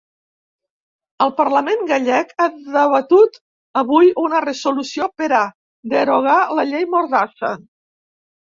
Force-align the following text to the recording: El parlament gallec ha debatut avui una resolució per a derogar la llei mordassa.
El 1.25 1.33
parlament 1.41 1.83
gallec 1.91 2.31
ha 2.39 2.47
debatut 2.55 3.39
avui 3.83 4.11
una 4.23 4.41
resolució 4.49 5.09
per 5.21 5.31
a 5.41 5.43
derogar 5.95 6.39
la 6.61 6.67
llei 6.73 6.89
mordassa. 6.97 7.55